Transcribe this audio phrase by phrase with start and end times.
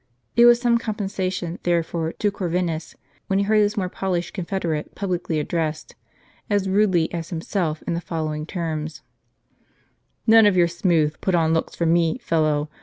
[0.35, 2.95] It was some compensa tion, therefore, to Corvinus,
[3.27, 5.93] when he heard his more polished confederate publicly addressed,
[6.49, 9.03] as rudely as himself, in the following terms:
[10.25, 12.67] "None of your smooth, put on looks for me, fellow.